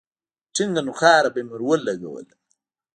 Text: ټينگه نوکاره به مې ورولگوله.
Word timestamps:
ټينگه 0.53 0.81
نوکاره 0.87 1.29
به 1.33 1.41
مې 1.47 1.51
ورولگوله. 1.55 2.35